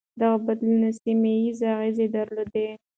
[0.19, 2.53] دغه بدلون سيمه ييز اغېز درلود.